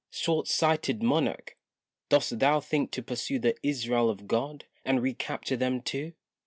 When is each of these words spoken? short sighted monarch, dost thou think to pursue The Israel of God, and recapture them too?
short 0.09 0.47
sighted 0.47 1.03
monarch, 1.03 1.55
dost 2.09 2.39
thou 2.39 2.59
think 2.59 2.89
to 2.89 3.03
pursue 3.03 3.37
The 3.37 3.55
Israel 3.61 4.09
of 4.09 4.25
God, 4.25 4.65
and 4.83 4.99
recapture 4.99 5.55
them 5.57 5.79
too? 5.83 6.13